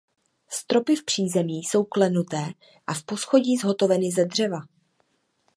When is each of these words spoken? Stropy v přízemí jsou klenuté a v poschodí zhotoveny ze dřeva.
Stropy 0.49 0.95
v 0.95 1.05
přízemí 1.05 1.63
jsou 1.63 1.83
klenuté 1.83 2.51
a 2.87 2.93
v 2.93 3.03
poschodí 3.03 3.57
zhotoveny 3.57 4.11
ze 4.11 4.25
dřeva. 4.25 4.59